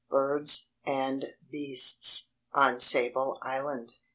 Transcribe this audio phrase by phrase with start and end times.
[0.09, 3.97] *BIRDS AND BEASTS ON SABLE ISLAND.